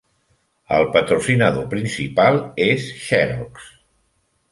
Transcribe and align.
El 0.77 0.85
patrocinador 0.95 1.67
principal 1.73 2.39
és 2.69 2.87
Xerox. 3.03 3.69